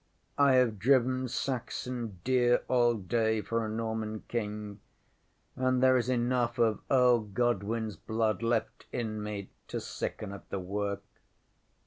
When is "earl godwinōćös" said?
6.89-7.99